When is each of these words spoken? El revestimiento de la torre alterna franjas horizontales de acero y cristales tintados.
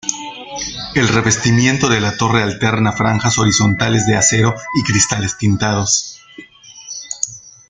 El 0.95 1.07
revestimiento 1.09 1.87
de 1.87 1.99
la 2.01 2.17
torre 2.17 2.41
alterna 2.41 2.91
franjas 2.91 3.37
horizontales 3.37 4.07
de 4.07 4.15
acero 4.15 4.55
y 4.79 4.83
cristales 4.83 5.37
tintados. 5.37 6.19